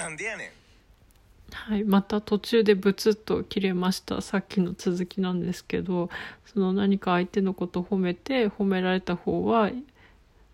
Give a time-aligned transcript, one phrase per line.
[0.00, 0.50] なんでやねん。
[1.52, 4.20] はい、また途中でブツッと切れました。
[4.22, 6.08] さっきの続きなんですけど
[6.46, 9.70] その何か相手のことを褒めて褒められた方は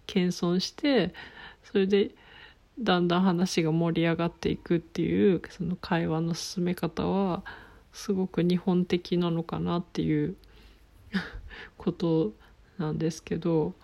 [0.07, 1.15] 謙遜して
[1.65, 2.11] それで
[2.79, 7.43] だんだん話が盛り上がっていくっていうその会話の進め方は
[7.93, 10.37] すごく日本的なのかなっていう
[11.79, 12.33] こと
[12.79, 13.75] なんですけど、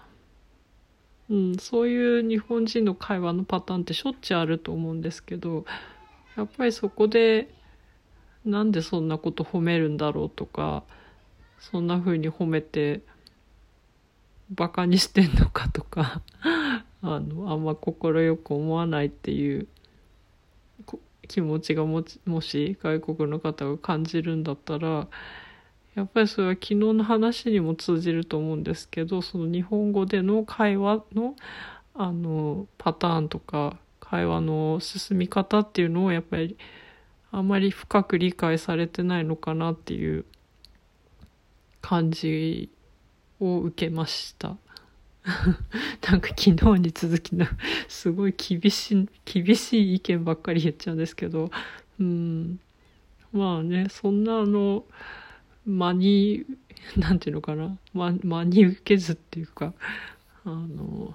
[1.33, 5.65] うん、そういう日本人の会話のパターンってしょっちゅうあると思うんですけど
[6.37, 7.49] やっぱりそこで
[8.45, 10.83] なんでそんなこと褒めるんだろうとか
[11.59, 13.01] そんな風に褒めて
[14.51, 16.21] バカにしてんのかとか
[17.01, 19.67] あのあんま快く思わないっていう
[21.29, 25.09] 気持ちがももし外国の方が感じるんだったら
[25.95, 31.37] やっぱりそれは昨日の話にも通じると思うんですけどその日本語での会話の
[31.95, 36.57] あのパターンとか会話の進み方っていうのをやっぱり
[37.31, 40.25] あまり深く理解されてないのかなっていう
[41.83, 42.71] 感じ
[43.41, 44.57] を受けました。
[46.11, 47.47] なんか昨日に続きの
[47.89, 51.51] すごい厳しい厳しい意見ばっかり言っちゃうんですけど
[52.01, 52.59] うん
[53.33, 54.85] まあねそんなあの
[55.67, 56.47] 真に
[56.97, 57.77] なんていうのかな。
[57.95, 59.73] 真に受けずっていうか。
[60.45, 61.15] あの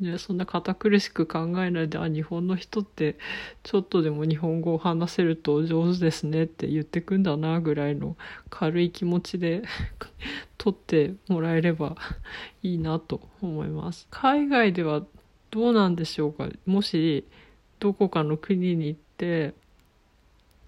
[0.00, 3.18] ね、そんな堅苦しく考えないであ日本の人って
[3.62, 8.16] ちょっとでも日本語を話せると上手ですねって言ってくんだなぐらいの
[8.48, 9.62] 軽い気持ちで
[10.56, 11.96] 取ってもらえれば
[12.62, 14.08] いいなと思います。
[14.10, 15.04] 海外では
[15.50, 16.48] どうなんでしょうか。
[16.64, 17.24] もし
[17.78, 19.52] どこかの国に行って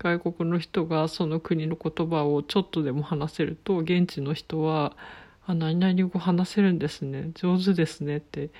[0.02, 4.96] 外国の人がその国の言葉をちょっとでも話せると現地の人は
[5.46, 7.30] 「あ何々語話せるんですね。
[7.34, 8.50] 上手ですね」って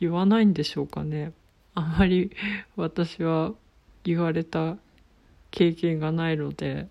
[0.00, 1.32] 言わないんでしょうかね。
[1.76, 2.32] あまり
[2.74, 3.52] 私は
[4.02, 4.76] 言われた
[5.52, 6.88] 経験がないので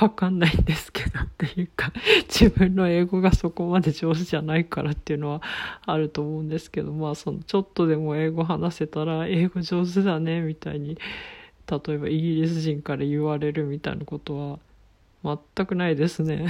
[0.00, 1.92] わかんないんですけどっていうか
[2.28, 5.42] 自分の英語がそこまで上手じゃないからっていうのは
[5.86, 10.98] あると思うんですけどまあそのちょっとでも英語話せたら英語上手だねみたいに
[11.70, 14.58] 例えばイギリス人から言われるみたいなこと
[15.22, 16.46] は全くないですね。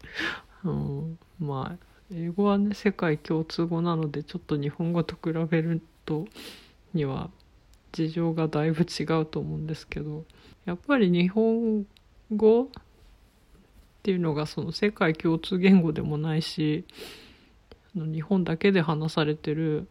[0.64, 6.26] うん、まあ英語はね世界共通語なのでちょっと日本語と比べると
[6.94, 7.30] には
[7.92, 10.24] 事情がだいぶ違うと思うんですけど
[10.64, 11.86] やっぱり日本
[12.34, 12.68] 語っ
[14.02, 16.84] ていうのがその世界共通言語でもないし
[17.94, 19.88] 日本だけで話されてる、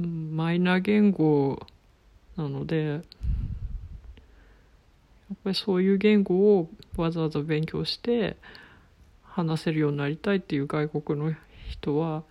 [0.00, 1.66] うん、マイナー言語
[2.36, 3.02] なのでやっ
[5.42, 8.36] ぱりそういう言語をわざわざ勉強して
[9.22, 11.34] 話せるようになりたいっていう外国の
[11.68, 12.22] 人は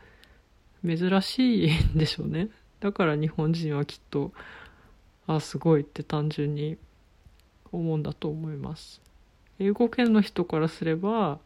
[0.85, 2.49] 珍しいんでしょうね。
[2.79, 4.31] だから日本人はきっと
[5.27, 6.77] あすごいって単純に
[7.71, 9.01] 思うんだと思います。
[9.59, 11.39] 英語圏の人からすれば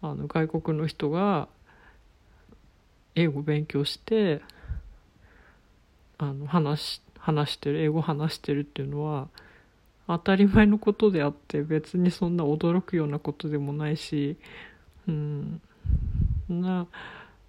[0.00, 1.48] あの外国の人が
[3.14, 4.40] 英語勉強して
[6.18, 9.28] あの話話してる英語話してるっていうのは
[10.08, 14.36] 当たり前のことであって別にそんな驚くようなことでもないし
[15.06, 15.60] うん
[16.48, 16.88] な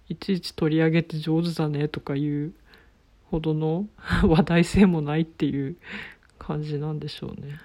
[0.08, 2.52] いちいち取り上げて上手だねとかいう
[3.32, 3.88] ほどの
[4.22, 5.76] 話題性もないっていう
[6.38, 7.58] 感じなんでしょうね。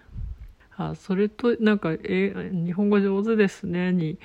[0.76, 4.18] あそれとなんかえ日本語上手ですねに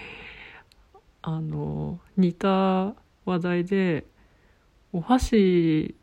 [1.21, 2.94] あの似た
[3.27, 4.05] 話題で
[4.93, 5.94] お箸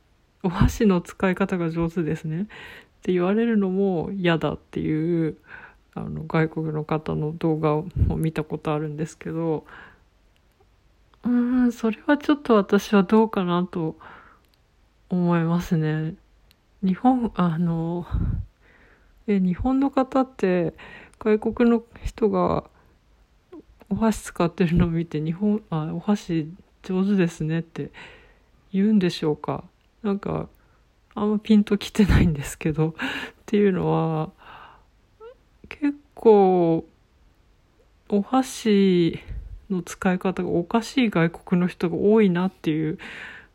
[0.43, 2.45] お箸の使い方が上手ですねっ
[3.03, 5.37] て言われるのも嫌だっていう
[5.93, 7.85] あの外国の方の動画を
[8.15, 9.65] 見たことあるんですけど
[11.23, 13.97] うんそれはちょっと私はどうかなと
[15.09, 16.15] 思いますね。
[16.83, 18.07] 日本あの
[19.27, 20.73] え日本の方って
[21.19, 22.63] 外国の人が
[23.89, 27.91] お箸使ってるのを見て日本あお箸上手ですねって
[28.73, 29.63] 言うんでしょうか？
[30.03, 30.49] なんか
[31.13, 32.89] あんまピンときてないんですけど
[33.41, 34.31] っていうのは
[35.69, 36.85] 結構
[38.09, 39.19] お箸
[39.69, 42.97] の使い方がおかしい外国の人が多いなっていう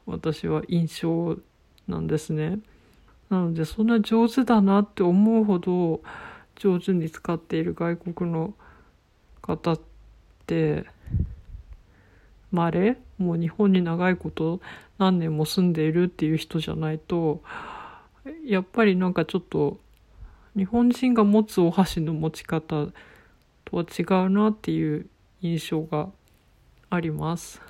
[0.06, 1.36] 私は印象
[1.88, 2.58] なんですね。
[3.28, 6.00] なのでそんな上手だなって思うほど
[6.54, 8.54] 上手に使っている外国の
[9.42, 9.80] 方っ
[10.46, 10.86] て
[12.52, 14.60] まれもう日本に長いこと
[14.98, 17.42] 何年も住んでいるっていう人じゃないと
[18.46, 19.78] やっぱりなんかちょっと
[20.56, 22.86] 日本人が持つお箸の持ち方
[23.64, 25.06] とは違うなっていう
[25.42, 26.08] 印象が
[26.88, 27.60] あります。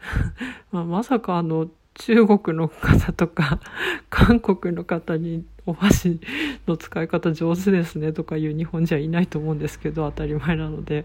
[0.72, 3.60] まあ、まさかあの中国の方とか
[4.10, 6.20] 韓国の方にお箸
[6.66, 11.04] の使い方上手ですねとかいう日本人はいないと思うんですけど当たり前なので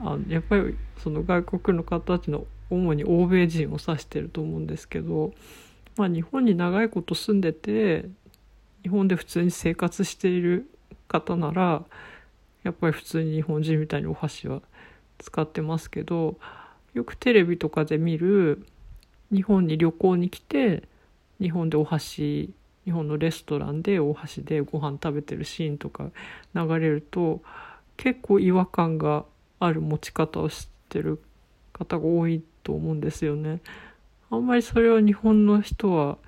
[0.00, 5.32] あのやっぱりその外国の方たちの主に欧米人を指してると思うんですけど、
[5.96, 8.06] まあ、日本に長いこと住んでて
[8.82, 10.70] 日本で普通に生活している
[11.08, 11.84] 方なら
[12.62, 14.60] やっぱり普通に日本人みたいにお箸は
[15.18, 16.36] 使ってますけど
[16.94, 18.64] よくテレビとかで見る
[19.32, 20.84] 日本に旅行に来て
[21.40, 22.52] 日本でお箸
[22.84, 26.10] 日本のレストランでお箸でご飯食べてるシーンとか
[26.54, 27.42] 流れると
[27.96, 29.24] 結構違和感が
[29.60, 31.20] ある持ち方をしてる
[31.72, 33.60] 方が多いと思うんですよね。
[34.30, 36.18] あんまりそれは日本の人は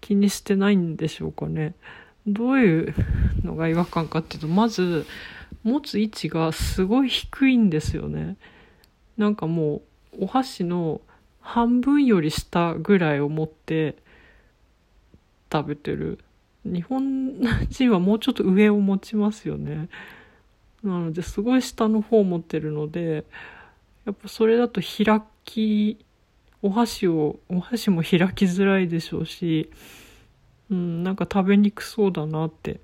[0.00, 1.74] 気にしてないんでしょうかね。
[2.26, 2.94] どういう
[3.42, 5.06] のが違和感かっていうとまず
[5.64, 8.36] 持つ位置がすごい低いんですよね。
[9.16, 9.82] なんかも
[10.18, 11.00] うお箸の
[11.40, 13.96] 半分より下ぐらいを持って
[15.52, 16.18] 食べてる
[16.64, 19.88] 日本人はもうちょっと上を持ちますよね
[20.82, 23.24] なのですごい下の方を持ってるので
[24.04, 26.04] やっぱそれだと開き
[26.60, 29.70] お箸をお箸も開きづらいでしょうし
[30.70, 32.80] うんなんか食べにくそうだなって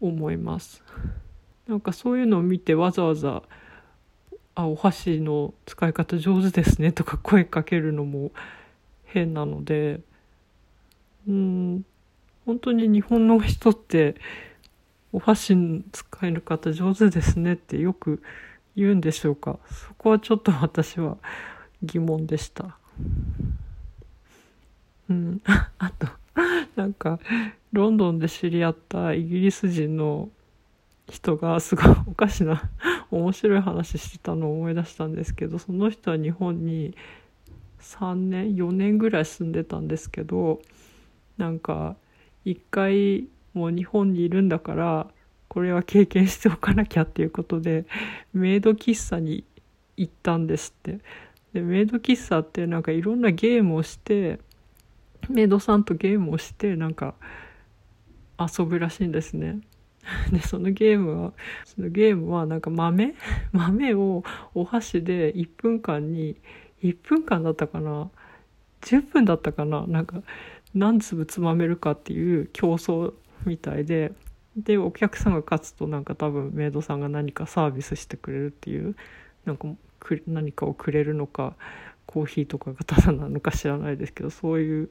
[0.00, 0.82] 思います。
[1.66, 3.42] なんかそういうのを見てわざわざ
[4.54, 8.30] あお箸の使い方上手ですねとか声かけるのも
[9.04, 10.00] 変なので
[11.28, 11.84] うん
[12.44, 14.14] 本当に日本の人って
[15.16, 18.22] お箸の使い方上手ですねってよく
[18.76, 19.58] 言うんでしょうか。
[19.66, 21.16] そこはちょっと私は
[21.82, 22.76] 疑問でした。
[25.08, 25.40] うん。
[25.78, 26.06] あと
[26.76, 27.18] なんか
[27.72, 30.28] ロンドンで知り合ったイギリス人の
[31.08, 32.68] 人がすごいおかしな
[33.10, 36.94] 面白い話してたのを思い出したんですけどその人は日本に
[37.80, 40.60] 3年4年ぐらい住んでたんですけど
[41.38, 41.96] なんか
[42.44, 45.06] 一回もう日本にいるんだから
[45.48, 47.86] これは経験しておかなきゃっていうことで
[48.34, 49.44] メイド喫茶に
[49.96, 51.00] 行ったんですって。
[51.54, 54.38] でメイド喫茶ってなんかいろんなゲームをして
[55.30, 57.14] メイドさんとゲームをしてなんか
[58.38, 59.60] 遊ぶらしいんですね。
[60.30, 61.32] でそのゲームは
[61.64, 63.14] そのゲームはなんか豆？
[63.52, 64.22] 豆を
[64.54, 66.36] お箸で1分間に
[66.82, 68.10] 1分間だったかな
[68.82, 69.86] ？10分だったかな？
[69.86, 70.22] なんか
[70.74, 73.14] 何粒つまめるかっていう競争
[73.46, 74.12] みたいで
[74.56, 78.96] でお客さんが勝つとなんか多分メイドさんが何かサービスしてくれるっていう
[79.44, 79.68] なんか
[80.26, 81.54] 何かをくれるのか
[82.06, 84.90] コーヒーとかがただなのか知らないですけどそういう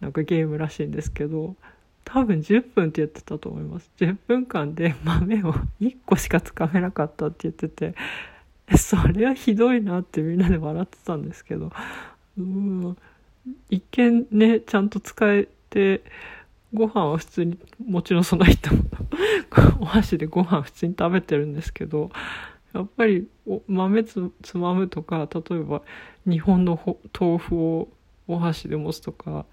[0.00, 1.56] なんかゲームらしいんですけど
[2.04, 3.90] 多分10分って言ってたと思います。
[3.98, 7.94] 10分間で 豆を1個しかつかめなかったって言ってて
[8.76, 11.70] それはひどいなってみんなで笑ってたんですけど
[12.38, 12.96] うん
[13.70, 16.02] 一見ねちゃんと使えて
[16.74, 18.84] ご飯は普通にもちろんその人も
[19.80, 22.10] お箸でご飯普通に食べてるんですけど
[22.74, 25.82] やっぱりお豆つまむとか例えば
[26.26, 26.78] 日本の
[27.18, 27.88] 豆腐を
[28.26, 29.46] お箸で持つとか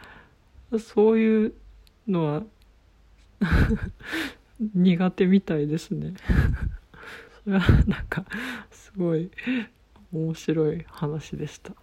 [0.77, 1.53] そういう
[2.07, 2.44] のは
[4.59, 6.13] 苦手みたいですね。
[7.44, 8.25] それはなんか
[8.71, 9.29] すごい
[10.12, 11.73] 面白い話でした。